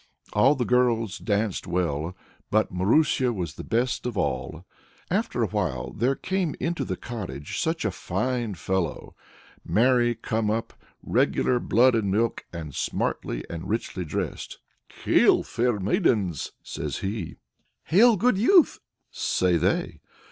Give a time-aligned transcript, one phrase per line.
[0.33, 2.17] All the girls danced well,
[2.49, 4.65] but Marusia the best of all.
[5.11, 9.13] After a while there came into the cottage such a fine fellow!
[9.63, 10.73] Marry, come up!
[11.03, 14.57] regular blood and milk, and smartly and richly dressed.
[15.05, 17.35] "Hail, fair maidens!" says he.
[17.83, 18.79] "Hail, good youth!"
[19.11, 19.99] say they.